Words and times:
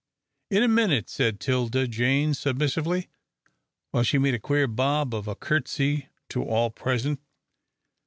"In 0.49 0.63
a 0.63 0.67
minute," 0.67 1.09
said 1.11 1.39
'Tilda 1.39 1.87
Jane, 1.87 2.33
submissively, 2.33 3.07
while 3.91 4.01
she 4.01 4.17
made 4.17 4.33
a 4.33 4.39
queer 4.39 4.65
bob 4.65 5.13
of 5.13 5.27
a 5.27 5.35
curtsey 5.35 6.07
to 6.29 6.41
all 6.41 6.71
present. 6.71 7.21